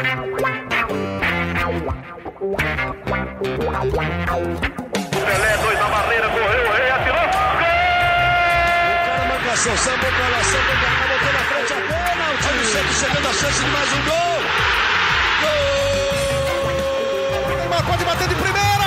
[0.00, 0.16] Pelé,
[5.58, 7.20] dois na barreira, correu, o rei atirou.
[7.20, 7.28] Gol!
[8.96, 11.76] O cara marcação, sambou pra lá, sambou pra cá, botou na frente a.
[12.48, 14.40] Olha o Santos chegando a chance de mais um gol.
[15.42, 15.50] Gol!
[17.58, 18.79] Neymar pode bater de primeira.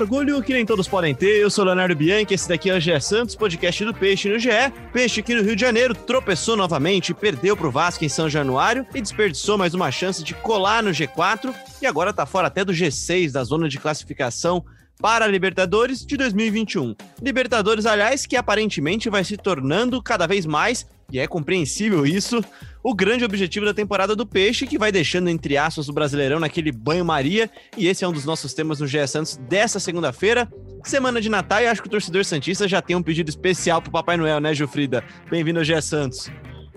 [0.00, 1.40] Orgulho que nem todos podem ter.
[1.40, 4.48] Eu sou Leonardo Bianchi, esse daqui é o GE Santos, podcast do Peixe no GE.
[4.92, 9.00] Peixe aqui no Rio de Janeiro tropeçou novamente, perdeu pro Vasco em São Januário e
[9.00, 13.30] desperdiçou mais uma chance de colar no G4 e agora tá fora até do G6
[13.30, 14.64] da zona de classificação
[15.00, 16.94] para a Libertadores de 2021.
[17.22, 22.42] Libertadores, aliás, que aparentemente vai se tornando cada vez mais, e é compreensível isso,
[22.82, 26.72] o grande objetivo da temporada do Peixe, que vai deixando entre aspas o Brasileirão naquele
[26.72, 30.50] banho-maria, e esse é um dos nossos temas no GE Santos dessa segunda-feira,
[30.84, 33.90] semana de Natal, e acho que o torcedor Santista já tem um pedido especial pro
[33.90, 35.04] Papai Noel, né, Gilfrida?
[35.30, 36.30] Bem-vindo ao GE Santos.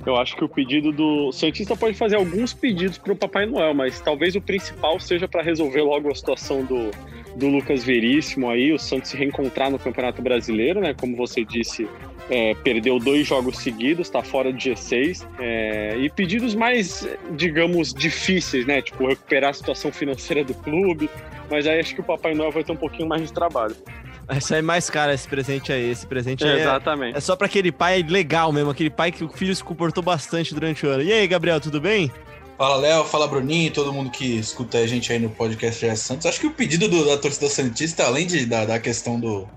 [0.05, 3.73] Eu acho que o pedido do Santista pode fazer alguns pedidos para o Papai Noel,
[3.73, 6.91] mas talvez o principal seja para resolver logo a situação do,
[7.37, 10.93] do Lucas Veríssimo aí, o Santos se reencontrar no Campeonato Brasileiro, né?
[10.93, 11.87] Como você disse,
[12.29, 15.25] é, perdeu dois jogos seguidos, está fora do G6.
[15.39, 18.81] É, e pedidos mais, digamos, difíceis, né?
[18.81, 21.09] Tipo, recuperar a situação financeira do clube.
[21.49, 23.75] Mas aí acho que o Papai Noel vai ter um pouquinho mais de trabalho.
[24.27, 25.89] Vai sair mais caro esse presente aí.
[25.91, 27.17] Esse presente É, aí é, exatamente.
[27.17, 30.53] é só para aquele pai legal mesmo, aquele pai que o filho se comportou bastante
[30.53, 31.03] durante o ano.
[31.03, 32.11] E aí, Gabriel, tudo bem?
[32.57, 36.25] Fala Léo, fala Bruninho, todo mundo que escuta a gente aí no podcast GS Santos.
[36.25, 39.47] Acho que o pedido do- da torcida Santista, além de, da, da questão do,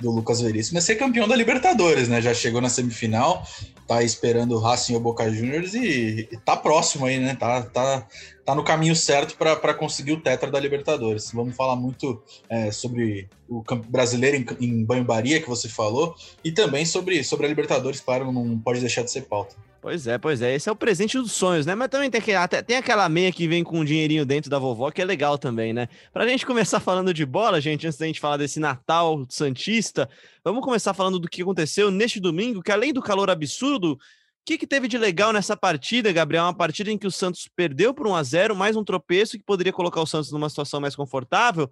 [0.00, 2.20] do Lucas Veríssimo, é ser campeão da Libertadores, né?
[2.20, 3.46] Já chegou na semifinal,
[3.86, 7.34] tá esperando o Racing ou Boca Juniors e, e tá próximo aí, né?
[7.34, 8.06] Tá, tá,
[8.44, 11.30] tá no caminho certo para conseguir o tetra da Libertadores.
[11.32, 16.84] Vamos falar muito é, sobre o brasileiro em, em banho-baria que você falou e também
[16.84, 19.54] sobre, sobre a Libertadores, claro, não pode deixar de ser pauta.
[19.80, 20.54] Pois é, pois é.
[20.54, 21.74] Esse é o presente dos sonhos, né?
[21.74, 24.58] Mas também tem, aquele, até, tem aquela meia que vem com um dinheirinho dentro da
[24.58, 25.88] vovó, que é legal também, né?
[26.12, 30.08] Pra gente começar falando de bola, gente, antes da gente falar desse Natal Santista,
[30.44, 33.98] vamos começar falando do que aconteceu neste domingo, que além do calor absurdo, o
[34.44, 36.44] que, que teve de legal nessa partida, Gabriel?
[36.44, 39.44] Uma partida em que o Santos perdeu por 1 a 0 mais um tropeço que
[39.44, 41.70] poderia colocar o Santos numa situação mais confortável,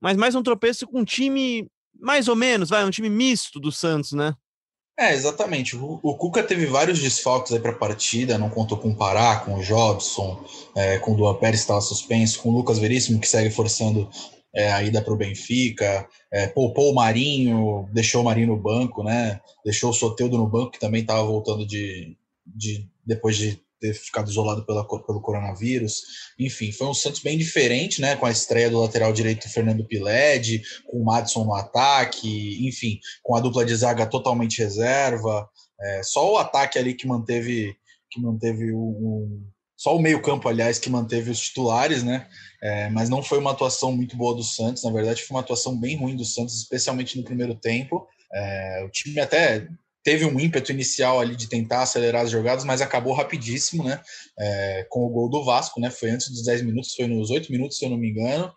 [0.00, 1.68] mas mais um tropeço com um time
[2.00, 4.34] mais ou menos, vai, um time misto do Santos, né?
[4.96, 5.76] É, exatamente.
[5.76, 9.40] O, o Cuca teve vários desfalques aí para a partida, não contou com o Pará,
[9.40, 10.44] com o Jobson,
[10.76, 14.08] é, com o Duan Pérez estava suspenso, com o Lucas Veríssimo, que segue forçando
[14.54, 19.02] é, a ida para o Benfica, é, poupou o Marinho, deixou o Marinho no banco,
[19.02, 19.40] né?
[19.64, 22.16] Deixou o Soteudo no banco, que também estava voltando de,
[22.46, 26.02] de depois de ter ficado isolado pela, pelo coronavírus.
[26.38, 28.16] Enfim, foi um Santos bem diferente, né?
[28.16, 33.36] Com a estreia do lateral direito Fernando Piled, com o Madison no ataque, enfim, com
[33.36, 35.46] a dupla de zaga totalmente reserva.
[35.78, 37.76] É, só o ataque ali que manteve
[38.10, 39.42] que manteve o,
[39.76, 42.28] só o meio campo, aliás, que manteve os titulares, né?
[42.62, 44.84] É, mas não foi uma atuação muito boa do Santos.
[44.84, 48.06] Na verdade, foi uma atuação bem ruim do Santos, especialmente no primeiro tempo.
[48.32, 49.66] É, o time até
[50.04, 54.00] teve um ímpeto inicial ali de tentar acelerar as jogadas, mas acabou rapidíssimo, né?
[54.38, 55.90] É, com o gol do Vasco, né?
[55.90, 58.52] Foi antes dos 10 minutos, foi nos 8 minutos, se eu não me engano.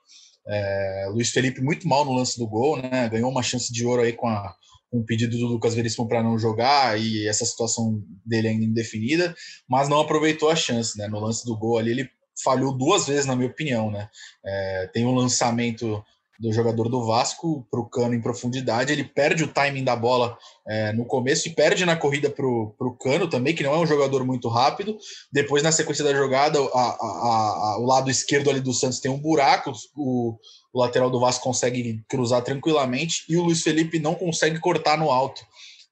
[0.45, 3.09] É, Luiz Felipe muito mal no lance do gol, né?
[3.09, 4.53] Ganhou uma chance de ouro aí com, a,
[4.91, 9.35] o pedido do Lucas Veríssimo para não jogar e essa situação dele ainda indefinida,
[9.69, 11.07] mas não aproveitou a chance, né?
[11.07, 12.09] No lance do gol ali, ele
[12.43, 14.09] falhou duas vezes, na minha opinião, né?
[14.45, 16.03] É, tem um lançamento
[16.39, 20.37] do jogador do Vasco para o Cano em profundidade, ele perde o timing da bola
[20.67, 23.87] é, no começo e perde na corrida para o Cano também, que não é um
[23.87, 24.97] jogador muito rápido.
[25.31, 29.11] Depois, na sequência da jogada, a, a, a, o lado esquerdo ali do Santos tem
[29.11, 30.37] um buraco, o,
[30.73, 35.11] o lateral do Vasco consegue cruzar tranquilamente e o Luiz Felipe não consegue cortar no
[35.11, 35.41] alto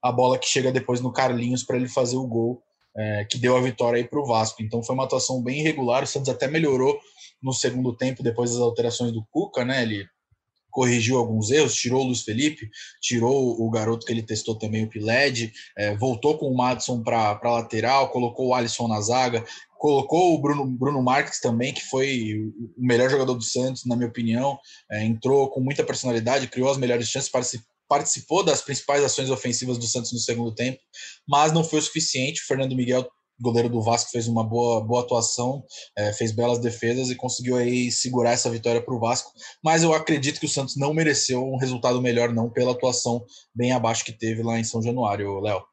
[0.05, 2.61] a bola que chega depois no Carlinhos para ele fazer o gol
[2.95, 4.61] é, que deu a vitória aí para o Vasco.
[4.61, 6.03] Então foi uma atuação bem irregular.
[6.03, 6.97] O Santos até melhorou
[7.41, 9.81] no segundo tempo depois das alterações do Cuca, né?
[9.81, 10.05] Ele
[10.75, 12.69] corrigiu alguns erros, tirou o Luiz Felipe,
[13.01, 17.39] tirou o garoto que ele testou também, o Piled, é, voltou com o Madison para
[17.41, 19.45] lateral, colocou o Alisson na zaga,
[19.77, 22.33] colocou o Bruno, Bruno Marques também, que foi
[22.77, 24.59] o melhor jogador do Santos, na minha opinião,
[24.91, 27.31] é, entrou com muita personalidade, criou as melhores chances,
[27.87, 30.79] participou das principais ações ofensivas do Santos no segundo tempo,
[31.25, 32.41] mas não foi o suficiente.
[32.41, 33.07] O Fernando Miguel,
[33.39, 35.63] goleiro do Vasco, fez uma boa, boa atuação,
[35.97, 39.31] é, fez belas defesas e conseguiu aí segurar essa vitória para o Vasco.
[39.63, 43.71] Mas eu acredito que o Santos não mereceu um resultado melhor, não, pela atuação bem
[43.71, 45.63] abaixo que teve lá em São Januário, Léo.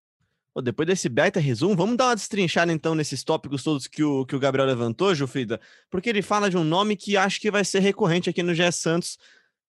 [0.62, 4.37] Depois desse baita resumo, vamos dar uma destrinchada então nesses tópicos todos que o, que
[4.37, 5.59] o Gabriel levantou, Jufrida,
[5.91, 8.70] porque ele fala de um nome que acho que vai ser recorrente aqui no GE
[8.70, 9.17] Santos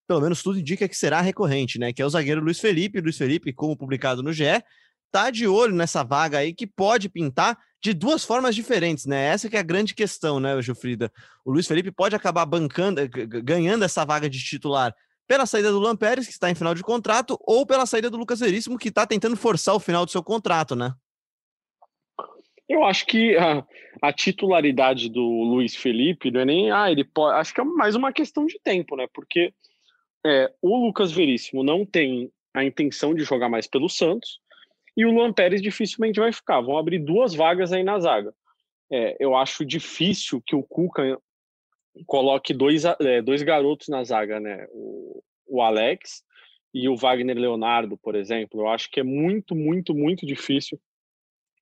[0.06, 1.92] pelo menos tudo indica que será recorrente, né?
[1.92, 3.00] Que é o zagueiro Luiz Felipe.
[3.00, 4.62] Luiz Felipe, como publicado no GE,
[5.14, 9.26] tá de olho nessa vaga aí que pode pintar de duas formas diferentes, né?
[9.26, 11.12] Essa que é a grande questão, né, Gilfrida?
[11.44, 13.00] O Luiz Felipe pode acabar bancando,
[13.44, 14.92] ganhando essa vaga de titular
[15.28, 18.16] pela saída do Luan Pérez, que está em final de contrato, ou pela saída do
[18.16, 20.92] Lucas Veríssimo, que está tentando forçar o final do seu contrato, né?
[22.68, 23.64] Eu acho que a,
[24.02, 26.72] a, titularidade do Luiz Felipe não é nem.
[26.72, 27.38] Ah, ele pode.
[27.38, 29.06] Acho que é mais uma questão de tempo, né?
[29.14, 29.54] Porque
[30.26, 34.42] é, o Lucas Veríssimo não tem a intenção de jogar mais pelo Santos
[34.96, 36.60] e o Luan Pérez dificilmente vai ficar.
[36.60, 38.32] Vão abrir duas vagas aí na zaga.
[38.90, 41.18] É, eu acho difícil que o Cuca
[42.06, 44.66] coloque dois, é, dois garotos na zaga, né?
[44.70, 46.22] O, o Alex
[46.72, 48.60] e o Wagner Leonardo, por exemplo.
[48.60, 50.78] Eu acho que é muito, muito, muito difícil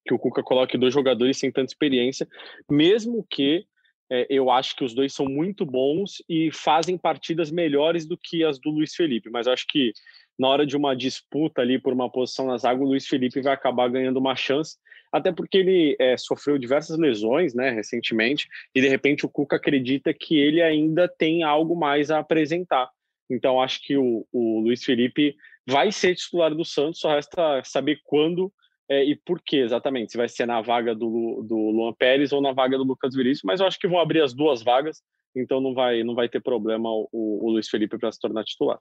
[0.04, 2.28] que o Cuca coloque dois jogadores sem tanta experiência,
[2.68, 3.64] mesmo que
[4.10, 8.44] é, eu acho que os dois são muito bons e fazem partidas melhores do que
[8.44, 9.30] as do Luiz Felipe.
[9.30, 9.92] Mas acho que
[10.38, 13.52] na hora de uma disputa ali por uma posição na zaga, o Luiz Felipe vai
[13.52, 14.76] acabar ganhando uma chance,
[15.12, 20.12] até porque ele é, sofreu diversas lesões, né, recentemente, e de repente o Cuca acredita
[20.14, 22.88] que ele ainda tem algo mais a apresentar.
[23.30, 25.36] Então acho que o, o Luiz Felipe
[25.66, 28.52] vai ser titular do Santos, só resta saber quando
[28.90, 32.40] é, e por que exatamente, se vai ser na vaga do, do Luan Pérez ou
[32.40, 35.02] na vaga do Lucas Vinícius, mas eu acho que vão abrir as duas vagas,
[35.34, 38.78] então não vai, não vai ter problema o, o Luiz Felipe para se tornar titular.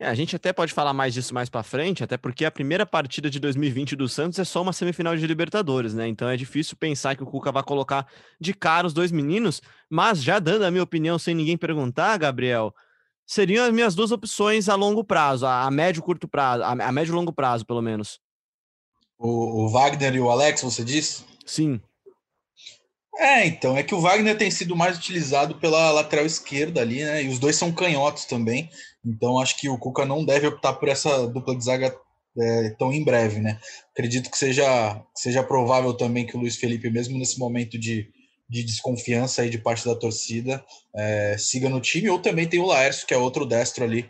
[0.00, 2.86] É, a gente até pode falar mais disso mais para frente, até porque a primeira
[2.86, 6.08] partida de 2020 do Santos é só uma semifinal de Libertadores, né?
[6.08, 8.06] Então é difícil pensar que o Cuca vai colocar
[8.40, 9.60] de cara os dois meninos,
[9.90, 12.74] mas já dando a minha opinião sem ninguém perguntar, Gabriel,
[13.26, 17.30] seriam as minhas duas opções a longo prazo, a médio curto prazo, a médio longo
[17.30, 18.18] prazo, pelo menos.
[19.18, 21.26] O, o Wagner e o Alex, você disse?
[21.44, 21.78] Sim.
[23.20, 27.22] É, então, é que o Wagner tem sido mais utilizado pela lateral esquerda ali, né?
[27.22, 28.70] E os dois são canhotos também.
[29.04, 31.94] Então, acho que o Cuca não deve optar por essa dupla de zaga
[32.38, 33.60] é, tão em breve, né?
[33.92, 38.08] Acredito que seja, seja provável também que o Luiz Felipe, mesmo nesse momento de,
[38.48, 40.64] de desconfiança aí de parte da torcida,
[40.96, 42.08] é, siga no time.
[42.08, 44.08] Ou também tem o Laércio, que é outro destro ali,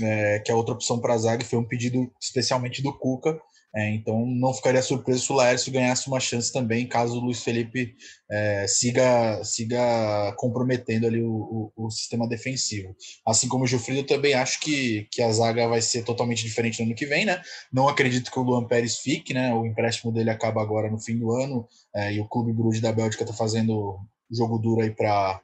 [0.00, 3.36] é, que é outra opção para a zaga, foi um pedido especialmente do Cuca.
[3.76, 7.42] É, então não ficaria surpreso se o Laércio ganhasse uma chance também, caso o Luiz
[7.42, 7.96] Felipe
[8.30, 12.94] é, siga, siga comprometendo ali o, o, o, sistema defensivo.
[13.26, 16.78] Assim como o Gilfrido, eu também acho que, que a zaga vai ser totalmente diferente
[16.80, 17.42] no ano que vem, né?
[17.72, 19.52] Não acredito que o Luan Pérez fique, né?
[19.52, 22.92] O empréstimo dele acaba agora no fim do ano, é, e o Clube Bruges da
[22.92, 23.98] Bélgica está fazendo
[24.30, 25.40] jogo duro aí para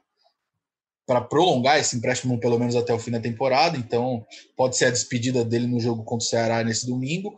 [1.05, 4.25] para prolongar esse empréstimo pelo menos até o fim da temporada, então
[4.55, 7.35] pode ser a despedida dele no jogo contra o Ceará nesse domingo,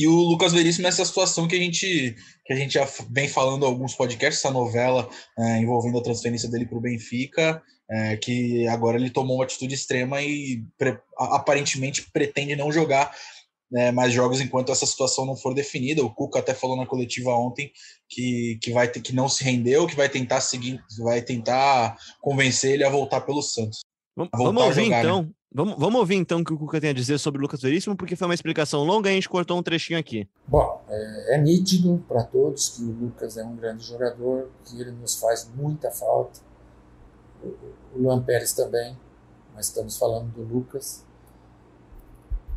[0.00, 2.16] e o Lucas Veríssimo nessa situação que a gente
[2.46, 5.08] que a gente já vem falando alguns podcasts, essa novela
[5.38, 9.74] é, envolvendo a transferência dele para o Benfica, é, que agora ele tomou uma atitude
[9.74, 13.14] extrema e pre, aparentemente pretende não jogar
[13.70, 16.02] né, mais jogos enquanto essa situação não for definida.
[16.02, 17.70] O Cuca até falou na coletiva ontem
[18.08, 22.72] que, que vai ter que não se rendeu, que vai tentar seguir, vai tentar convencer
[22.72, 23.80] ele a voltar pelo Santos.
[24.16, 25.22] Vamos, vamos ouvir jogar, então.
[25.22, 25.30] Né?
[25.52, 27.96] Vamos, vamos ouvir então o que o Cuca tem a dizer sobre o Lucas Veríssimo,
[27.96, 30.28] porque foi uma explicação longa e a gente cortou um trechinho aqui.
[30.46, 34.92] Bom, é, é nítido para todos que o Lucas é um grande jogador, que ele
[34.92, 36.38] nos faz muita falta.
[37.42, 38.96] O, o Luan Pérez também,
[39.52, 41.04] mas estamos falando do Lucas.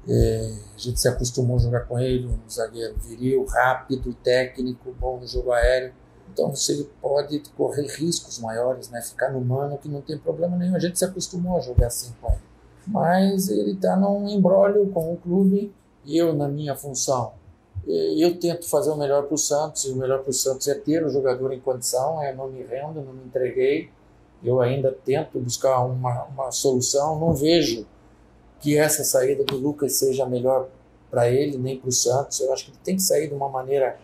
[0.08, 5.20] É, a gente se acostumou a jogar com ele, um zagueiro viril, rápido, técnico, bom
[5.20, 5.94] no jogo aéreo.
[6.34, 9.02] Então você pode correr riscos maiores, né?
[9.02, 10.76] Ficar no mano que não tem problema nenhum.
[10.76, 12.54] A gente se acostumou a jogar assim com ele
[12.88, 15.74] mas ele está num embrólio com o clube
[16.06, 17.34] e eu na minha função.
[17.88, 20.76] Eu tento fazer o melhor para o Santos, e o melhor para o Santos é
[20.76, 23.90] ter o jogador em condição, é não me rendo, não me entreguei.
[24.44, 27.86] Eu ainda tento buscar uma, uma solução, não vejo
[28.60, 30.70] que essa saída do Lucas seja melhor
[31.10, 32.40] para ele, nem para o Santos.
[32.40, 33.98] Eu acho que ele tem que sair de uma maneira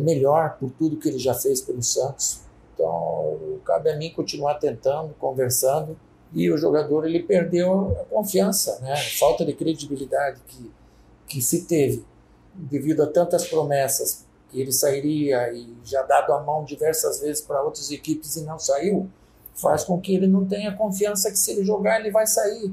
[0.00, 2.40] melhor por tudo que ele já fez pelo Santos.
[2.74, 5.96] Então, cabe a mim continuar tentando, conversando
[6.32, 8.92] e o jogador ele perdeu a confiança, né?
[8.92, 10.70] a falta de credibilidade que,
[11.26, 12.04] que se teve
[12.54, 17.62] devido a tantas promessas que ele sairia e já dado a mão diversas vezes para
[17.62, 19.08] outras equipes e não saiu,
[19.54, 22.72] faz com que ele não tenha confiança que se ele jogar ele vai sair.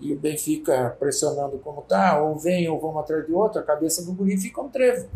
[0.00, 4.02] E o Benfica pressionando como tá, ou vem ou vamos atrás de outro, a cabeça
[4.02, 5.08] do guri fica um trevo.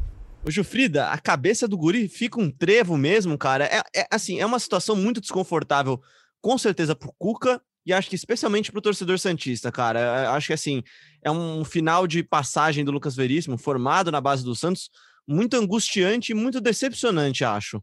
[0.47, 3.65] Ô, Jufrida, a cabeça do guri fica um trevo mesmo, cara.
[3.65, 6.01] É, é assim, é uma situação muito desconfortável,
[6.41, 10.33] com certeza pro Cuca e acho que especialmente para o torcedor Santista, cara.
[10.33, 10.83] Acho que assim,
[11.23, 14.91] é um final de passagem do Lucas Veríssimo, formado na base do Santos,
[15.27, 17.83] muito angustiante e muito decepcionante, acho.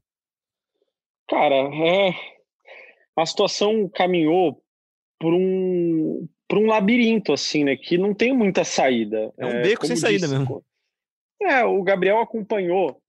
[1.29, 2.13] Cara, é...
[3.15, 4.61] a situação caminhou
[5.19, 7.77] por um para um labirinto, assim, né?
[7.77, 9.31] Que não tem muita saída.
[9.37, 10.61] É um beco sem saída mesmo.
[11.41, 13.01] É, o Gabriel acompanhou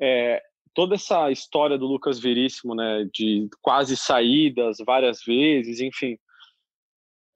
[0.00, 0.42] é,
[0.74, 3.08] toda essa história do Lucas Veríssimo, né?
[3.12, 6.18] De quase saídas várias vezes, enfim.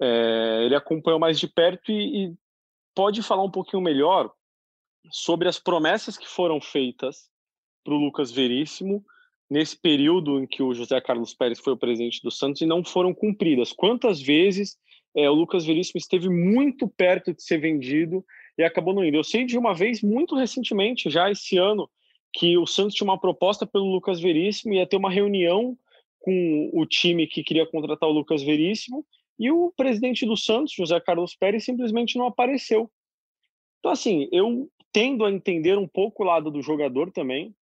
[0.01, 2.35] É, ele acompanhou mais de perto e, e
[2.95, 4.33] pode falar um pouquinho melhor
[5.11, 7.31] sobre as promessas que foram feitas
[7.85, 9.05] para o Lucas Veríssimo
[9.51, 12.83] nesse período em que o José Carlos Pérez foi o presidente do Santos e não
[12.83, 13.73] foram cumpridas.
[13.73, 14.77] Quantas vezes
[15.15, 18.25] é, o Lucas Veríssimo esteve muito perto de ser vendido
[18.57, 19.17] e acabou não indo?
[19.17, 21.89] Eu sei de uma vez, muito recentemente, já esse ano,
[22.33, 25.77] que o Santos tinha uma proposta pelo Lucas Veríssimo, ia ter uma reunião
[26.21, 29.05] com o time que queria contratar o Lucas Veríssimo
[29.39, 32.91] e o presidente do Santos, José Carlos Pérez, simplesmente não apareceu.
[33.79, 37.55] Então, assim, eu tendo a entender um pouco o lado do jogador também,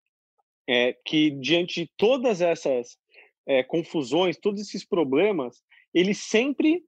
[0.68, 2.99] é, que diante de todas essas
[3.47, 5.62] é, confusões, todos esses problemas,
[5.94, 6.85] ele sempre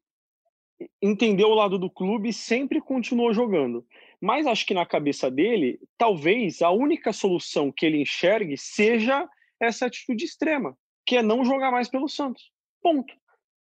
[1.01, 3.87] entendeu o lado do clube e sempre continuou jogando.
[4.21, 9.29] Mas acho que na cabeça dele, talvez a única solução que ele enxergue seja
[9.61, 12.51] essa atitude extrema, que é não jogar mais pelo Santos.
[12.81, 13.15] Ponto.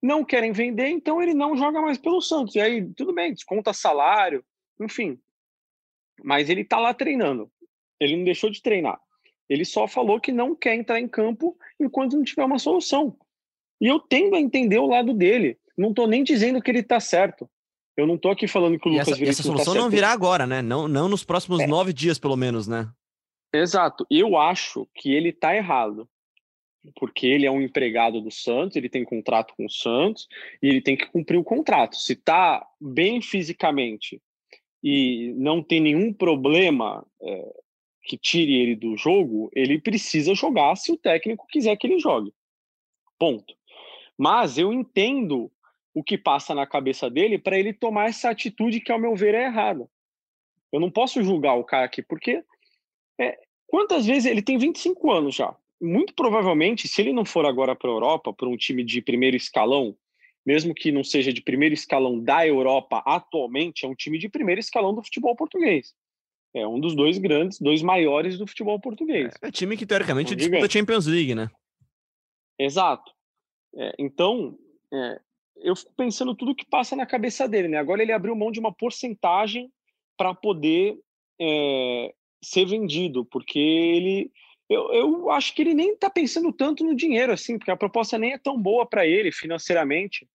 [0.01, 2.55] Não querem vender, então ele não joga mais pelo Santos.
[2.55, 4.43] E aí, tudo bem, desconta salário,
[4.79, 5.19] enfim.
[6.23, 7.51] Mas ele tá lá treinando.
[7.99, 8.99] Ele não deixou de treinar.
[9.47, 13.17] Ele só falou que não quer entrar em campo enquanto não tiver uma solução.
[13.79, 15.59] E eu tendo a entender o lado dele.
[15.77, 17.49] Não estou nem dizendo que ele está certo.
[17.95, 19.89] Eu não estou aqui falando que o e Lucas essa, essa tá solução tá não
[19.89, 20.61] virá agora, né?
[20.61, 21.67] Não, não nos próximos é.
[21.67, 22.89] nove dias, pelo menos, né?
[23.53, 24.05] Exato.
[24.09, 26.07] Eu acho que ele está errado.
[26.95, 30.27] Porque ele é um empregado do Santos, ele tem contrato com o Santos
[30.63, 31.95] e ele tem que cumprir o contrato.
[31.95, 34.19] Se está bem fisicamente
[34.83, 37.53] e não tem nenhum problema é,
[38.01, 42.33] que tire ele do jogo, ele precisa jogar se o técnico quiser que ele jogue.
[43.19, 43.53] Ponto.
[44.17, 45.51] Mas eu entendo
[45.93, 49.35] o que passa na cabeça dele para ele tomar essa atitude que, ao meu ver,
[49.35, 49.89] é errada.
[50.71, 52.43] Eu não posso julgar o cara aqui, porque
[53.19, 55.55] é, quantas vezes ele tem 25 anos já?
[55.81, 59.35] Muito provavelmente, se ele não for agora para a Europa, para um time de primeiro
[59.35, 59.95] escalão,
[60.45, 64.59] mesmo que não seja de primeiro escalão da Europa atualmente, é um time de primeiro
[64.59, 65.93] escalão do futebol português.
[66.53, 69.33] É um dos dois grandes, dois maiores do futebol português.
[69.41, 71.49] É, é time que teoricamente disputa a Champions League, né?
[72.59, 73.11] Exato.
[73.75, 74.57] É, então,
[74.93, 75.21] é,
[75.57, 77.77] eu fico pensando tudo que passa na cabeça dele, né?
[77.77, 79.71] Agora ele abriu mão de uma porcentagem
[80.17, 80.97] para poder
[81.39, 84.31] é, ser vendido, porque ele.
[84.69, 88.17] Eu, eu acho que ele nem está pensando tanto no dinheiro, assim, porque a proposta
[88.17, 90.27] nem é tão boa para ele financeiramente.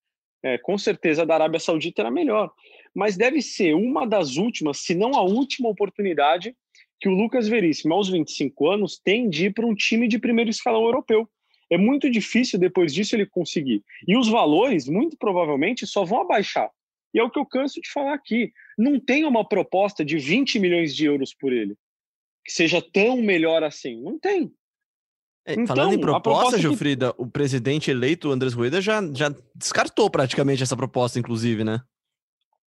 [0.43, 2.53] É, com certeza a da Arábia Saudita era melhor
[2.97, 6.57] mas deve ser uma das últimas, se não a última oportunidade
[6.99, 10.49] que o Lucas Veríssimo, aos 25 anos, tem de ir para um time de primeiro
[10.49, 11.29] escalão europeu.
[11.71, 13.83] É muito difícil depois disso ele conseguir.
[14.07, 16.71] E os valores, muito provavelmente, só vão abaixar.
[17.13, 18.53] E é o que eu canso de falar aqui.
[18.79, 21.77] Não tem uma proposta de 20 milhões de euros por ele
[22.47, 24.01] que seja tão melhor assim.
[24.01, 24.53] Não tem.
[25.45, 27.23] É, então, falando em proposta, proposta Gilfrida, que...
[27.23, 31.81] o presidente eleito, Andrés Rueda, já, já descartou praticamente essa proposta, inclusive, né?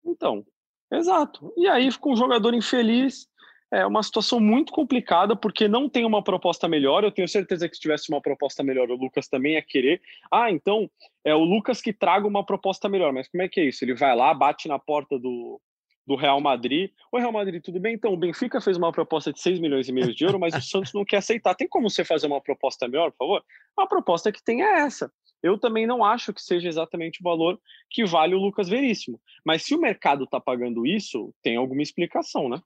[0.05, 0.43] Então,
[0.91, 1.53] exato.
[1.55, 3.27] E aí fica um jogador infeliz,
[3.71, 7.03] é uma situação muito complicada, porque não tem uma proposta melhor.
[7.03, 10.01] Eu tenho certeza que se tivesse uma proposta melhor, o Lucas também ia querer.
[10.31, 10.89] Ah, então
[11.23, 13.13] é o Lucas que traga uma proposta melhor.
[13.13, 13.83] Mas como é que é isso?
[13.83, 15.61] Ele vai lá, bate na porta do,
[16.05, 16.91] do Real Madrid.
[17.11, 17.93] O Real Madrid, tudo bem?
[17.93, 20.61] Então, o Benfica fez uma proposta de 6 milhões e meio de euros, mas o
[20.61, 21.53] Santos não quer aceitar.
[21.53, 23.43] Tem como você fazer uma proposta melhor, por favor?
[23.77, 25.11] A proposta que tem é essa
[25.41, 27.59] eu também não acho que seja exatamente o valor
[27.89, 29.19] que vale o Lucas Veríssimo.
[29.43, 32.61] Mas se o mercado está pagando isso, tem alguma explicação, né?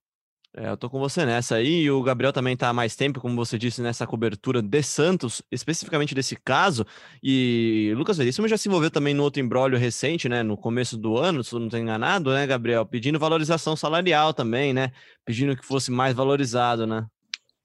[0.55, 3.19] É, eu tô com você nessa aí, e o Gabriel também tá há mais tempo,
[3.19, 6.85] como você disse, nessa cobertura de Santos, especificamente desse caso,
[7.23, 11.17] e Lucas Veríssimo já se envolveu também no outro embrólio recente, né, no começo do
[11.17, 14.91] ano, se eu não estou enganado, né, Gabriel, pedindo valorização salarial também, né,
[15.25, 17.03] pedindo que fosse mais valorizado, né?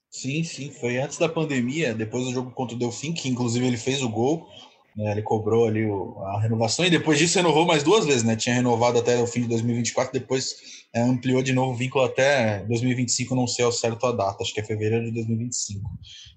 [0.09, 3.77] Sim, sim, foi antes da pandemia, depois do jogo contra o Delfim, que inclusive ele
[3.77, 4.47] fez o gol,
[4.99, 8.35] né, ele cobrou ali o, a renovação e depois disso renovou mais duas vezes, né?
[8.35, 10.57] Tinha renovado até o fim de 2024, depois
[10.93, 14.53] é, ampliou de novo o vínculo até 2025, não sei ao certo a data, acho
[14.53, 15.89] que é fevereiro de 2025.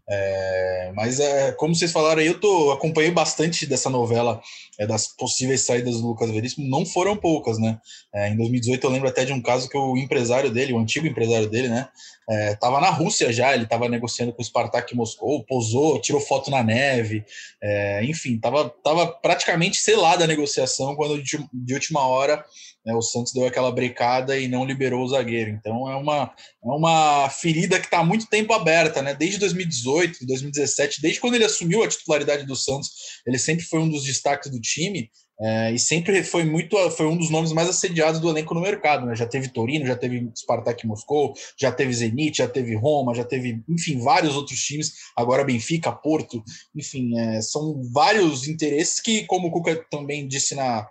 [0.08, 4.40] É, mas é, como vocês falaram aí, eu tô, acompanhei bastante dessa novela
[4.78, 7.80] é, das possíveis saídas do Lucas Veríssimo, não foram poucas, né?
[8.14, 11.06] É, em 2018 eu lembro até de um caso que o empresário dele, o antigo
[11.06, 11.88] empresário dele, né,
[12.28, 16.50] estava é, na Rússia já, ele estava negociando com o Spartak Moscou, posou, tirou foto
[16.50, 17.24] na neve,
[17.62, 22.44] é, enfim, estava tava praticamente selada a negociação quando de, de última hora
[22.84, 25.50] né, o Santos deu aquela brecada e não liberou o zagueiro.
[25.50, 29.14] Então é uma, é uma ferida que está há muito tempo aberta, né?
[29.14, 32.90] Desde 2018, 2017, desde quando ele assumiu a titularidade do Santos,
[33.26, 35.10] ele sempre foi um dos destaques do time.
[35.40, 39.06] É, e sempre foi muito, foi um dos nomes mais assediados do elenco no mercado,
[39.06, 39.16] né?
[39.16, 43.62] Já teve Torino, já teve Spartak Moscou, já teve Zenit, já teve Roma, já teve,
[43.68, 44.92] enfim, vários outros times.
[45.16, 46.42] Agora Benfica, Porto,
[46.76, 50.86] enfim, é, são vários interesses que, como o Cuca também disse na,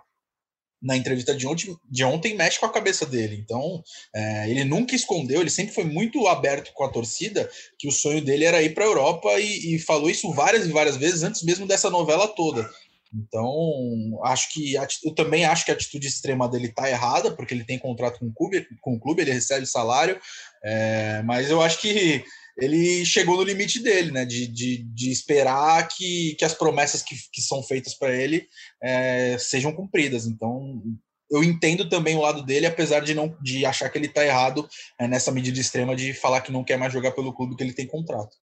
[0.82, 3.36] na entrevista de ontem, de ontem mexe com a cabeça dele.
[3.36, 3.82] Então,
[4.14, 8.20] é, ele nunca escondeu, ele sempre foi muito aberto com a torcida, que o sonho
[8.20, 11.42] dele era ir para a Europa e, e, falou isso várias e várias vezes antes
[11.42, 12.68] mesmo dessa novela toda.
[13.14, 17.64] Então, acho que eu também acho que a atitude extrema dele está errada, porque ele
[17.64, 20.18] tem contrato com o clube, com o clube ele recebe salário,
[20.64, 22.24] é, mas eu acho que
[22.56, 24.24] ele chegou no limite dele, né?
[24.24, 28.46] De, de, de esperar que, que as promessas que, que são feitas para ele
[28.82, 30.26] é, sejam cumpridas.
[30.26, 30.82] Então,
[31.30, 34.68] eu entendo também o lado dele, apesar de não de achar que ele está errado
[34.98, 37.72] é, nessa medida extrema de falar que não quer mais jogar pelo clube que ele
[37.72, 38.36] tem contrato.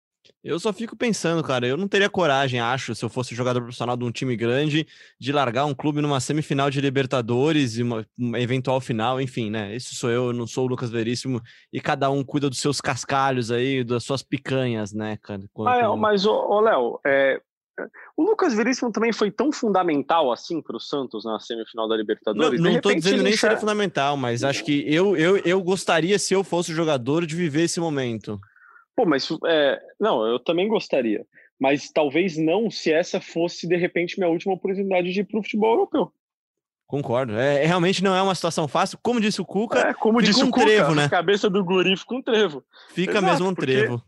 [0.43, 3.97] Eu só fico pensando, cara, eu não teria coragem, acho, se eu fosse jogador profissional
[3.97, 4.87] de um time grande,
[5.19, 9.75] de largar um clube numa semifinal de Libertadores e uma, uma eventual final, enfim, né?
[9.75, 11.41] Esse sou eu, não sou o Lucas Veríssimo,
[11.73, 15.41] e cada um cuida dos seus cascalhos aí, das suas picanhas, né, cara?
[15.51, 17.41] Quando, ah, é, mas, ô, Léo, é,
[18.15, 22.59] o Lucas Veríssimo também foi tão fundamental assim para o Santos na semifinal da Libertadores?
[22.59, 26.33] Não, não estou dizendo nem ser fundamental, mas acho que eu, eu, eu gostaria, se
[26.33, 28.39] eu fosse jogador, de viver esse momento.
[28.97, 31.23] Pô, mas é, não, eu também gostaria.
[31.59, 35.43] Mas talvez não se essa fosse, de repente, minha última oportunidade de ir para o
[35.43, 36.11] futebol europeu.
[36.87, 37.37] Concordo.
[37.37, 38.97] É, realmente não é uma situação fácil.
[39.03, 41.05] Como disse o Cuca, é, como disse um o Cuca, trevo, né?
[41.05, 42.63] A cabeça do guri fica um trevo.
[42.89, 44.03] Fica Exato, mesmo um trevo.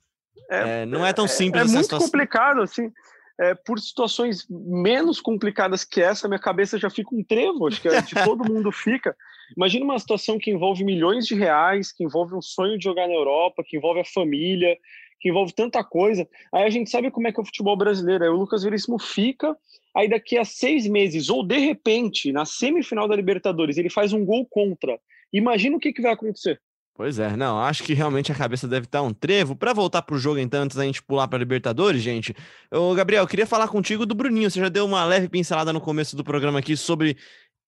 [0.49, 1.61] É, é, não é tão simples.
[1.61, 2.07] É, é muito situação.
[2.07, 2.91] complicado, assim.
[3.39, 7.67] É, por situações menos complicadas que essa, minha cabeça já fica um trevo.
[7.67, 9.15] Acho que de todo mundo fica.
[9.55, 13.13] Imagina uma situação que envolve milhões de reais, que envolve um sonho de jogar na
[13.13, 14.77] Europa, que envolve a família,
[15.19, 16.27] que envolve tanta coisa.
[16.53, 18.23] Aí a gente sabe como é que é o futebol brasileiro.
[18.23, 19.55] Aí o Lucas Veríssimo fica,
[19.95, 24.23] aí daqui a seis meses, ou de repente, na semifinal da Libertadores, ele faz um
[24.23, 24.99] gol contra.
[25.31, 26.59] Imagina o que, que vai acontecer.
[26.99, 29.55] Pois é, não, acho que realmente a cabeça deve estar um trevo.
[29.55, 32.35] Para voltar pro jogo, então, antes da gente pular para Libertadores, gente.
[32.69, 34.51] Ô, Gabriel, queria falar contigo do Bruninho.
[34.51, 37.15] Você já deu uma leve pincelada no começo do programa aqui sobre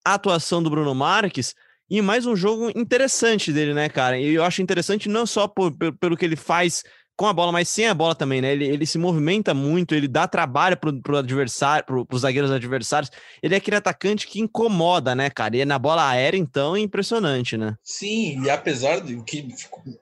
[0.03, 1.55] a atuação do Bruno Marques.
[1.89, 4.19] E mais um jogo interessante dele, né, cara?
[4.19, 6.83] E eu acho interessante não só por, pelo que ele faz
[7.21, 8.51] com a bola, mas sem a bola também, né?
[8.51, 13.11] Ele, ele se movimenta muito, ele dá trabalho pro, pro adversário, pro, pros zagueiros adversários.
[13.43, 15.55] Ele é aquele atacante que incomoda, né, cara?
[15.55, 17.75] E na bola aérea, então, é impressionante, né?
[17.83, 19.47] Sim, e apesar do que,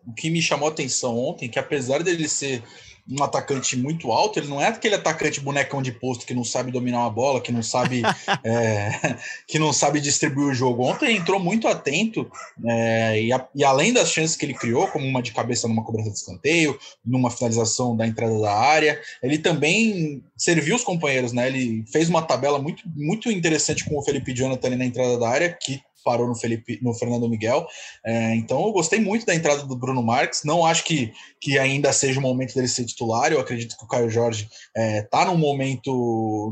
[0.08, 2.63] o que me chamou a atenção ontem, que apesar dele ser
[3.11, 6.71] um atacante muito alto, ele não é aquele atacante bonecão de posto que não sabe
[6.71, 8.03] dominar uma bola, que não sabe
[8.43, 9.17] é,
[9.47, 10.83] que não sabe distribuir o jogo.
[10.83, 12.29] Ontem entrou muito atento
[12.65, 15.83] é, e, a, e, além das chances que ele criou, como uma de cabeça numa
[15.83, 21.47] cobrança de escanteio, numa finalização da entrada da área, ele também serviu os companheiros, né?
[21.47, 25.27] Ele fez uma tabela muito, muito interessante com o Felipe Jonathan ali na entrada da
[25.27, 27.67] área, que parou no Felipe, no Fernando Miguel.
[28.05, 30.43] É, então eu gostei muito da entrada do Bruno Marques.
[30.43, 33.31] Não acho que, que ainda seja o momento dele ser titular.
[33.31, 35.91] Eu acredito que o Caio Jorge está é, tá num momento,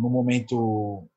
[0.01, 1.07] no momento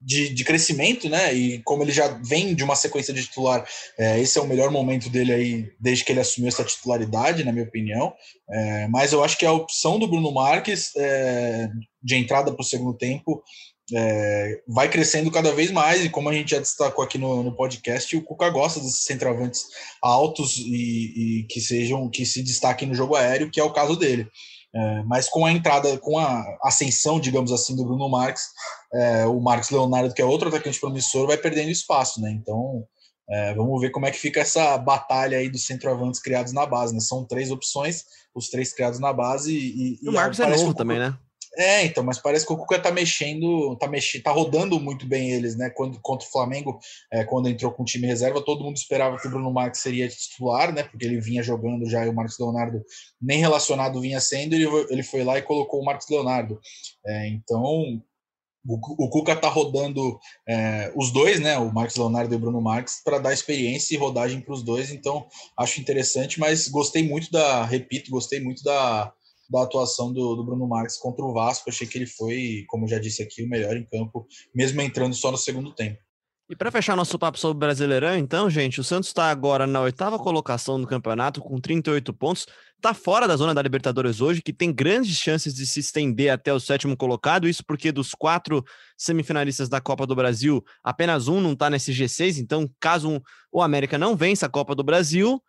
[0.00, 1.34] de, de, crescimento, né?
[1.34, 3.66] E como ele já vem de uma sequência de titular,
[3.98, 7.52] é, esse é o melhor momento dele aí desde que ele assumiu essa titularidade, na
[7.52, 8.14] minha opinião.
[8.48, 11.68] É, mas eu acho que a opção do Bruno Marques é,
[12.02, 13.42] de entrada para o segundo tempo
[13.94, 17.54] é, vai crescendo cada vez mais, e como a gente já destacou aqui no, no
[17.54, 19.64] podcast, o Cuca gosta desses centroavantes
[20.02, 23.96] altos e, e, que sejam que se destaquem no jogo aéreo, que é o caso
[23.96, 24.28] dele.
[24.74, 28.44] É, mas com a entrada, com a ascensão, digamos assim, do Bruno Marques,
[28.92, 32.30] é, o Marcos Leonardo, que é outro atacante promissor, vai perdendo espaço, né?
[32.30, 32.84] Então
[33.28, 36.92] é, vamos ver como é que fica essa batalha aí dos centroavantes criados na base,
[36.92, 37.00] né?
[37.00, 40.98] São três opções, os três criados na base e, e o Marcos é novo também,
[40.98, 41.16] né?
[41.56, 45.30] É, então, mas parece que o Cuca tá mexendo, tá mexendo, tá rodando muito bem
[45.30, 45.70] eles, né?
[45.70, 46.78] Quando contra o Flamengo,
[47.10, 50.06] é, quando entrou com o time reserva, todo mundo esperava que o Bruno Marques seria
[50.06, 50.82] titular, né?
[50.82, 52.82] Porque ele vinha jogando já e o Marcos Leonardo
[53.20, 56.60] nem relacionado vinha sendo, ele, ele foi lá e colocou o Marcos Leonardo.
[57.06, 58.02] É, então,
[58.68, 61.56] o, Cuca tá rodando é, os dois, né?
[61.56, 64.90] O Marcos Leonardo e o Bruno Marques, para dar experiência e rodagem para os dois.
[64.90, 69.12] Então, acho interessante, mas gostei muito da, repito, gostei muito da
[69.50, 71.68] da atuação do, do, Bruno Marques contra o Vasco.
[71.68, 75.30] Achei que ele foi, como já disse aqui, o melhor em campo, mesmo entrando só
[75.30, 75.98] no segundo tempo.
[76.48, 79.80] E para fechar nosso papo sobre o Brasileirão, então, gente, o Santos está agora na
[79.80, 82.46] oitava colocação do campeonato com 38 pontos.
[82.76, 86.52] Está fora da zona da Libertadores hoje, que tem grandes chances de se estender até
[86.52, 87.48] o sétimo colocado.
[87.48, 88.64] Isso porque dos quatro
[88.96, 92.38] semifinalistas da Copa do Brasil, apenas um não está nesse G6.
[92.38, 95.42] Então, caso o América não vença a Copa do Brasil,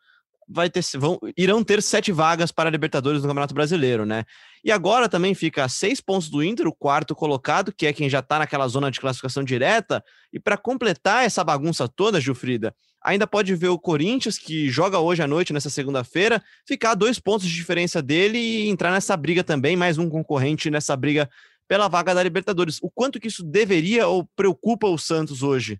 [0.48, 4.24] vai ter, vão, irão ter sete vagas para a Libertadores no Campeonato Brasileiro, né?
[4.64, 8.10] E agora também fica a seis pontos do Inter, o quarto colocado, que é quem
[8.10, 10.04] já está naquela zona de classificação direta.
[10.32, 15.22] E para completar essa bagunça toda, Gilfrida, ainda pode ver o Corinthians, que joga hoje
[15.22, 19.44] à noite, nessa segunda-feira, ficar a dois pontos de diferença dele e entrar nessa briga
[19.44, 21.30] também, mais um concorrente nessa briga
[21.68, 22.80] pela vaga da Libertadores.
[22.82, 25.80] O quanto que isso deveria ou preocupa o Santos hoje?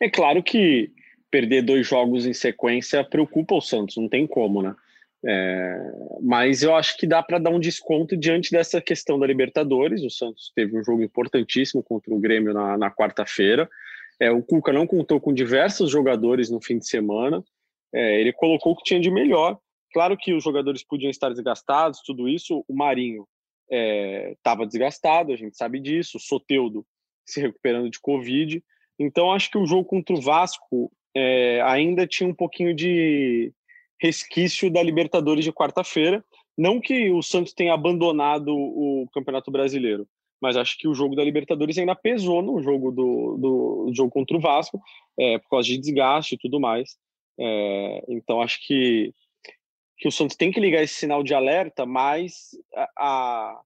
[0.00, 0.90] É claro que
[1.32, 4.76] perder dois jogos em sequência preocupa o Santos, não tem como, né?
[5.24, 10.02] É, mas eu acho que dá para dar um desconto diante dessa questão da Libertadores.
[10.02, 13.70] O Santos teve um jogo importantíssimo contra o Grêmio na, na quarta-feira.
[14.20, 17.42] É, o Cuca não contou com diversos jogadores no fim de semana.
[17.94, 19.58] É, ele colocou o que tinha de melhor.
[19.92, 22.64] Claro que os jogadores podiam estar desgastados, tudo isso.
[22.68, 23.26] O Marinho
[24.36, 26.18] estava é, desgastado, a gente sabe disso.
[26.18, 26.84] O Soteudo
[27.24, 28.62] se recuperando de Covid.
[28.98, 33.52] Então, acho que o jogo contra o Vasco é, ainda tinha um pouquinho de
[34.00, 36.24] resquício da Libertadores de quarta-feira.
[36.56, 40.06] Não que o Santos tenha abandonado o Campeonato Brasileiro,
[40.40, 44.36] mas acho que o jogo da Libertadores ainda pesou no jogo do, do, jogo contra
[44.36, 44.80] o Vasco,
[45.18, 46.96] é, por causa de desgaste e tudo mais.
[47.38, 49.14] É, então acho que,
[49.96, 53.60] que o Santos tem que ligar esse sinal de alerta, mas a, a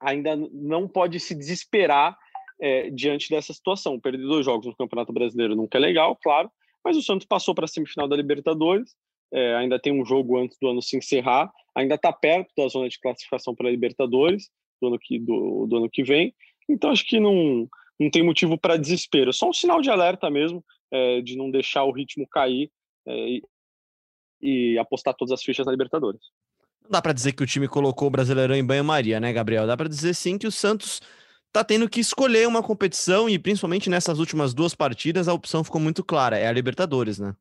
[0.00, 2.16] ainda não pode se desesperar
[2.60, 4.00] é, diante dessa situação.
[4.00, 6.50] Perder dois jogos no Campeonato Brasileiro nunca é legal, claro,
[6.84, 8.94] mas o Santos passou para a semifinal da Libertadores,
[9.32, 12.88] é, ainda tem um jogo antes do ano se encerrar, ainda está perto da zona
[12.88, 14.48] de classificação para a Libertadores
[14.80, 16.34] do ano que, do, do ano que vem.
[16.68, 20.64] Então acho que não, não tem motivo para desespero, só um sinal de alerta mesmo,
[20.90, 22.70] é, de não deixar o ritmo cair
[23.06, 23.42] é, e,
[24.42, 26.20] e, apostar todas as fichas na Libertadores.
[26.82, 29.66] Não dá para dizer que o time colocou o Brasileirão em banho-maria, né, Gabriel?
[29.66, 31.00] Dá para dizer sim que o Santos
[31.52, 35.80] tá tendo que escolher uma competição e principalmente nessas últimas duas partidas a opção ficou
[35.80, 37.34] muito clara, é a Libertadores, né?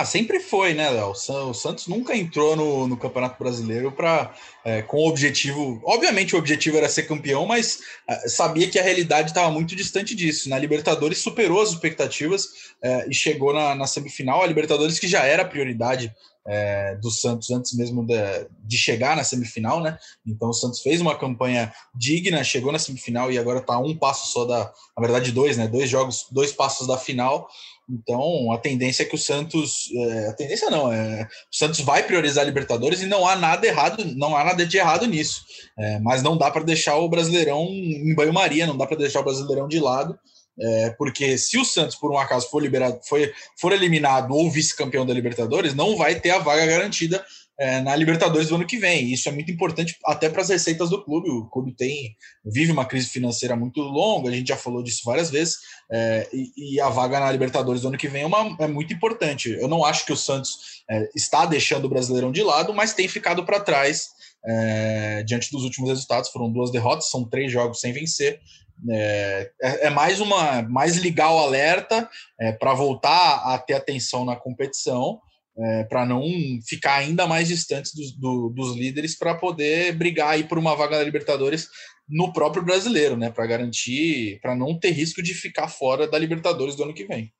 [0.00, 1.10] Ah, sempre foi, né, Léo?
[1.10, 4.34] O Santos nunca entrou no, no Campeonato Brasileiro para
[4.64, 5.78] é, com o objetivo.
[5.84, 10.14] Obviamente, o objetivo era ser campeão, mas é, sabia que a realidade estava muito distante
[10.14, 10.48] disso.
[10.48, 12.48] Na Libertadores superou as expectativas
[12.82, 14.42] é, e chegou na, na, semifinal.
[14.42, 16.10] A Libertadores que já era prioridade
[16.46, 18.16] é, do Santos antes mesmo de,
[18.64, 19.98] de, chegar na semifinal, né?
[20.26, 24.32] Então o Santos fez uma campanha digna, chegou na semifinal e agora está um passo
[24.32, 25.68] só da, na verdade dois, né?
[25.68, 27.48] Dois jogos, dois passos da final.
[27.88, 32.04] Então a tendência é que o Santos, é, a tendência não, é, o Santos vai
[32.04, 35.44] priorizar a Libertadores e não há nada errado, não há nada de errado nisso.
[35.78, 39.24] É, mas não dá para deixar o Brasileirão em banho-maria, não dá para deixar o
[39.24, 40.18] Brasileirão de lado.
[40.58, 45.06] É, porque se o Santos, por um acaso, for liberado, foi, for eliminado ou vice-campeão
[45.06, 47.24] da Libertadores, não vai ter a vaga garantida
[47.60, 49.12] é, na Libertadores do ano que vem.
[49.12, 51.28] Isso é muito importante até para as receitas do clube.
[51.28, 55.30] O clube tem vive uma crise financeira muito longa, a gente já falou disso várias
[55.30, 55.58] vezes,
[55.92, 58.94] é, e, e, a vaga na Libertadores do ano que vem é, uma, é muito
[58.94, 59.50] importante.
[59.50, 63.06] Eu não acho que o Santos é, está deixando o Brasileirão de lado, mas tem
[63.06, 64.08] ficado para trás.
[64.42, 68.40] É, diante dos últimos resultados, foram duas derrotas, são três jogos sem vencer.
[68.88, 72.08] É, é, é, mais uma mais ligar o alerta
[72.40, 75.20] é, para voltar a ter atenção na competição,
[75.58, 76.24] é, para não
[76.66, 80.96] ficar ainda mais distantes do, do, dos líderes para poder brigar aí por uma vaga
[80.96, 81.68] na Libertadores
[82.08, 83.30] no próprio brasileiro, né?
[83.30, 87.32] Para garantir, para não ter risco de ficar fora da Libertadores do ano que vem.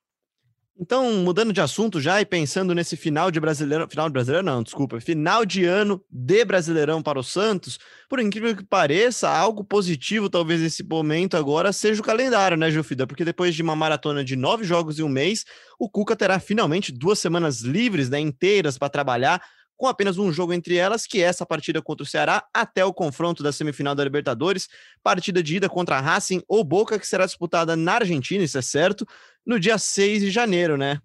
[0.82, 4.62] Então, mudando de assunto já e pensando nesse final de Brasileirão, final de Brasileirão não,
[4.62, 10.30] desculpa, final de ano de Brasileirão para o Santos, por incrível que pareça, algo positivo
[10.30, 13.06] talvez nesse momento agora seja o calendário, né, Gilfida?
[13.06, 15.44] Porque depois de uma maratona de nove jogos em um mês,
[15.78, 19.42] o Cuca terá finalmente duas semanas livres, né, inteiras para trabalhar
[19.80, 22.92] com apenas um jogo entre elas, que é essa partida contra o Ceará, até o
[22.92, 24.68] confronto da semifinal da Libertadores,
[25.02, 28.62] partida de ida contra a Racing ou Boca, que será disputada na Argentina, isso é
[28.62, 29.06] certo,
[29.46, 31.00] no dia 6 de janeiro, né?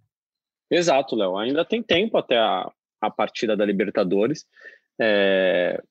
[0.69, 1.37] Exato, Léo.
[1.37, 2.69] Ainda tem tempo até a,
[3.01, 4.45] a partida da Libertadores.
[4.99, 5.81] É...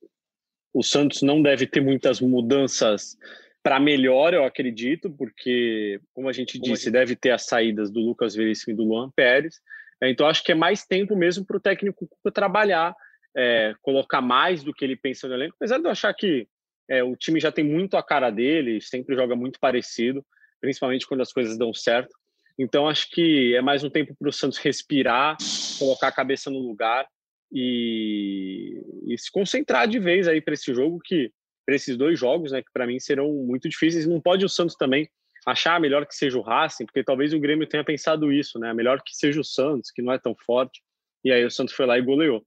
[0.72, 3.16] O Santos não deve ter muitas mudanças
[3.62, 6.92] para melhor, eu acredito, porque, como a gente como disse, a gente...
[6.92, 9.60] deve ter as saídas do Lucas Veríssimo e do Luan Pérez.
[10.02, 12.94] É, então, acho que é mais tempo mesmo para o técnico trabalhar,
[13.34, 16.46] é, colocar mais do que ele pensa no elenco, apesar de eu achar que
[16.88, 20.24] é, o time já tem muito a cara dele, sempre joga muito parecido,
[20.60, 22.14] principalmente quando as coisas dão certo.
[22.58, 25.36] Então, acho que é mais um tempo para o Santos respirar,
[25.78, 27.06] colocar a cabeça no lugar
[27.52, 31.32] e, e se concentrar de vez aí para esse jogo que
[31.66, 34.06] para esses dois jogos, né, que para mim serão muito difíceis.
[34.06, 35.08] Não pode o Santos também
[35.46, 38.72] achar melhor que seja o Racing, porque talvez o Grêmio tenha pensado isso, né?
[38.72, 40.82] Melhor que seja o Santos, que não é tão forte.
[41.22, 42.44] E aí o Santos foi lá e goleou.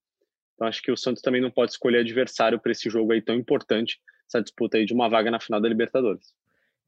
[0.56, 3.36] Então acho que o Santos também não pode escolher adversário para esse jogo aí tão
[3.36, 6.34] importante, essa disputa aí de uma vaga na final da Libertadores.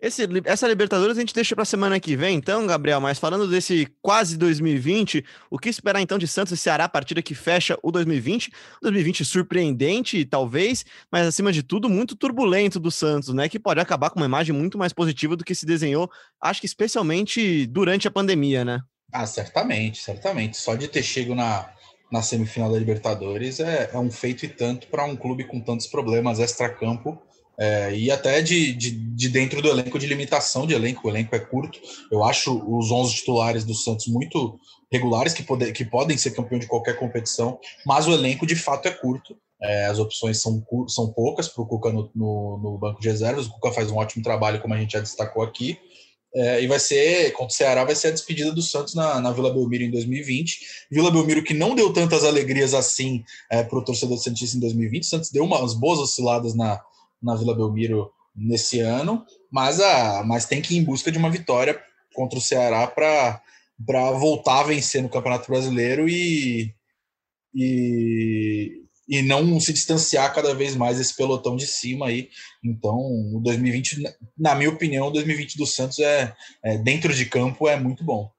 [0.02, 3.02] Esse, essa Libertadores a gente deixa para semana que vem, então, Gabriel.
[3.02, 7.22] Mas falando desse quase 2020, o que esperar então de Santos e Ceará, a partida
[7.22, 8.50] que fecha o 2020?
[8.82, 13.50] 2020 surpreendente, talvez, mas acima de tudo, muito turbulento do Santos, né?
[13.50, 16.10] Que pode acabar com uma imagem muito mais positiva do que se desenhou,
[16.42, 18.80] acho que especialmente durante a pandemia, né?
[19.12, 20.56] Ah, certamente, certamente.
[20.56, 21.70] Só de ter chego na,
[22.10, 25.88] na semifinal da Libertadores é, é um feito e tanto para um clube com tantos
[25.88, 27.22] problemas extra-campo
[27.60, 31.36] é, e até de, de, de, dentro do elenco, de limitação de elenco, o elenco
[31.36, 31.78] é curto.
[32.10, 34.58] Eu acho os 11 titulares do Santos muito
[34.90, 38.88] regulares, que, pode, que podem ser campeão de qualquer competição, mas o elenco de fato
[38.88, 39.36] é curto.
[39.62, 43.46] É, as opções são, são poucas para o Cuca no, no, no, banco de reservas.
[43.46, 45.78] O Cuca faz um ótimo trabalho, como a gente já destacou aqui.
[46.34, 49.34] É, e vai ser, contra o Ceará, vai ser a despedida do Santos na, na
[49.34, 50.60] Vila Belmiro em 2020.
[50.90, 55.04] Vila Belmiro que não deu tantas alegrias assim é, para o torcedor Santista em 2020.
[55.04, 56.80] O Santos deu umas boas osciladas na,
[57.22, 61.30] na Vila Belmiro nesse ano, mas, a, mas tem que ir em busca de uma
[61.30, 61.80] vitória
[62.14, 66.74] contra o Ceará para voltar a vencer no Campeonato Brasileiro e,
[67.54, 72.30] e, e não se distanciar cada vez mais desse pelotão de cima aí.
[72.64, 74.04] Então, o 2020,
[74.38, 78.32] na minha opinião, o 2020 do Santos é, é dentro de campo é muito bom.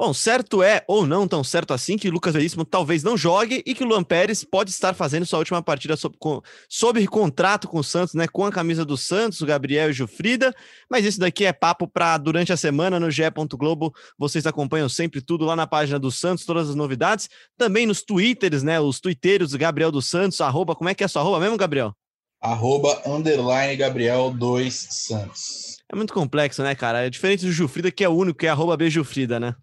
[0.00, 3.74] Bom, certo é, ou não tão certo assim, que Lucas Veríssimo talvez não jogue e
[3.74, 7.80] que o Luan Pérez pode estar fazendo sua última partida sob, com, sob contrato com
[7.80, 8.28] o Santos, né?
[8.28, 10.54] Com a camisa do Santos, o Gabriel e o Jufrida.
[10.88, 13.24] Mas isso daqui é papo para durante a semana no GE.
[13.54, 13.92] Globo.
[14.16, 17.28] Vocês acompanham sempre tudo lá na página do Santos, todas as novidades.
[17.56, 18.78] Também nos twitters, né?
[18.78, 21.56] Os twitteiros do Gabriel dos Santos, arroba, como é que é a sua arroba mesmo,
[21.56, 21.92] Gabriel?
[22.40, 25.78] Arroba underline Gabriel 2 Santos.
[25.90, 27.04] É muito complexo, né, cara?
[27.04, 29.56] É diferente do Jufrida, que é o único, que é arroba B Jufrida, né?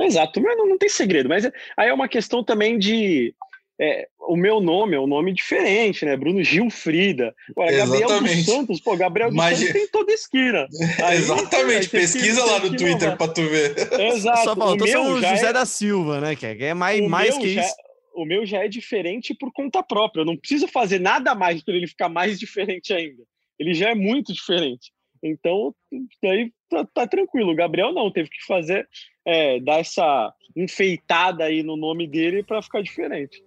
[0.00, 1.28] Exato, mas não, não tem segredo.
[1.28, 1.44] Mas
[1.76, 3.34] aí é uma questão também de.
[3.80, 6.16] É, o meu nome é um nome diferente, né?
[6.16, 7.32] Bruno Gilfrida.
[7.50, 9.58] Agora, Gabriel dos Santos, pô, Gabriel dos Mas...
[9.58, 10.66] Santos tem toda esquina.
[11.04, 13.76] Aí, Exatamente, aí pesquisa lá no Twitter para tu ver.
[14.00, 14.42] Exato.
[14.42, 15.52] Só faltou o ser o José é...
[15.52, 16.34] da Silva, né?
[16.34, 17.62] Que é, é mais, mais que já...
[17.62, 17.74] isso.
[18.14, 20.22] O meu já é diferente por conta própria.
[20.22, 23.22] Eu não preciso fazer nada mais para ele ficar mais diferente ainda.
[23.60, 24.90] Ele já é muito diferente.
[25.22, 25.74] Então,
[26.22, 27.52] daí tá, tá tranquilo.
[27.52, 28.88] O Gabriel não, teve que fazer
[29.24, 33.42] é, dar essa enfeitada aí no nome dele para ficar diferente.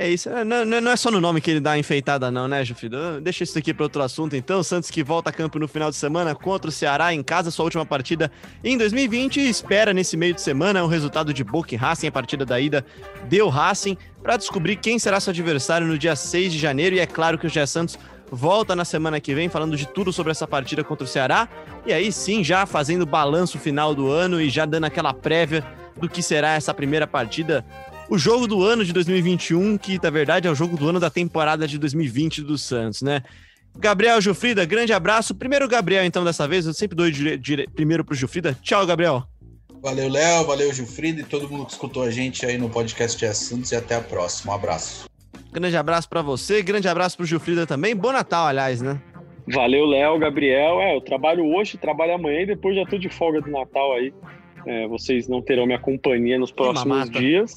[0.00, 2.64] É isso, é, não, não é só no nome que ele dá enfeitada, não, né,
[2.64, 3.20] Jufido?
[3.20, 4.62] Deixa isso aqui para outro assunto, então.
[4.62, 7.64] Santos que volta a campo no final de semana contra o Ceará em casa, sua
[7.64, 8.30] última partida
[8.62, 9.40] em 2020.
[9.40, 12.06] E espera nesse meio de semana o resultado de Boca e Racing.
[12.06, 12.86] A partida da ida
[13.28, 16.94] deu Racing para descobrir quem será seu adversário no dia 6 de janeiro.
[16.94, 17.98] E é claro que o Gé Santos
[18.30, 21.48] volta na semana que vem falando de tudo sobre essa partida contra o Ceará.
[21.86, 25.64] E aí sim, já fazendo o balanço final do ano e já dando aquela prévia
[25.96, 27.64] do que será essa primeira partida.
[28.08, 31.10] O jogo do ano de 2021, que na verdade é o jogo do ano da
[31.10, 33.22] temporada de 2020 do Santos, né?
[33.76, 35.34] Gabriel Jufrida, grande abraço.
[35.34, 36.66] Primeiro Gabriel, então, dessa vez.
[36.66, 37.06] Eu sempre dou
[37.74, 38.58] primeiro pro Jufrida.
[38.62, 39.22] Tchau, Gabriel.
[39.80, 40.46] Valeu, Léo.
[40.46, 43.70] Valeu, Jufrida e todo mundo que escutou a gente aí no podcast de Assuntos.
[43.70, 44.52] E até a próxima.
[44.52, 45.08] Um abraço.
[45.52, 47.96] Grande abraço para você, grande abraço pro Gilfrida também.
[47.96, 49.00] Bom Natal, aliás, né?
[49.46, 50.80] Valeu, Léo, Gabriel.
[50.80, 54.12] É, eu trabalho hoje, trabalho amanhã e depois já tô de folga do Natal aí.
[54.66, 57.56] É, vocês não terão minha companhia nos próximos dias.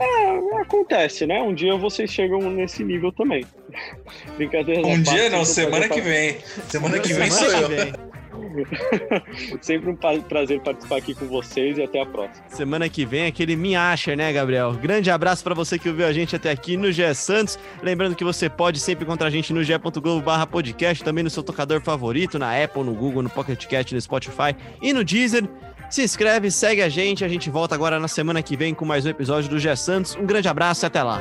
[0.00, 1.40] É, acontece, né?
[1.40, 3.46] Um dia vocês chegam nesse nível também.
[4.36, 4.86] Brincadeira.
[4.86, 6.36] Um dia não, semana que vem.
[6.68, 8.13] Semana que vem sou eu.
[9.60, 12.44] Sempre um prazer participar aqui com vocês e até a próxima.
[12.48, 14.72] Semana que vem aquele Me Acha, né, Gabriel?
[14.74, 17.58] Grande abraço para você que ouviu a gente até aqui no GE Santos.
[17.82, 21.80] Lembrando que você pode sempre encontrar a gente no ge.globo podcast, também no seu tocador
[21.80, 25.48] favorito, na Apple, no Google, no Pocket Cast, no Spotify e no Deezer.
[25.90, 27.24] Se inscreve, segue a gente.
[27.24, 30.16] A gente volta agora na semana que vem com mais um episódio do GE Santos.
[30.16, 31.20] Um grande abraço e até lá.